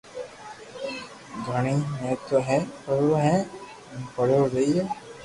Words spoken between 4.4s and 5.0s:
رھئي